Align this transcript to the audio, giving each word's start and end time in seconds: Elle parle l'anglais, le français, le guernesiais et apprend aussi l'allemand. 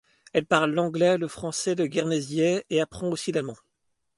Elle 0.33 0.47
parle 0.47 0.71
l'anglais, 0.71 1.19
le 1.19 1.27
français, 1.27 1.75
le 1.75 1.85
guernesiais 1.85 2.65
et 2.71 2.81
apprend 2.81 3.09
aussi 3.11 3.31
l'allemand. 3.31 3.57